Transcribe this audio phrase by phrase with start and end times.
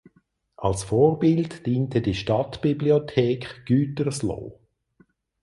[0.57, 4.57] Als Vorbild diente die Stadtbibliothek Gütersloh.